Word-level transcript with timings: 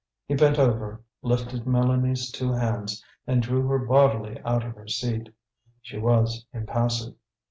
He 0.25 0.33
bent 0.33 0.57
over, 0.57 1.03
lifted 1.21 1.65
Mélanie's 1.65 2.31
two 2.31 2.51
hands, 2.53 3.05
and 3.27 3.39
drew 3.43 3.67
her 3.67 3.77
bodily 3.77 4.39
out 4.43 4.65
of 4.65 4.73
her 4.73 4.87
seat. 4.87 5.29
She 5.83 5.99
was 5.99 6.43
impassive. 6.51 7.13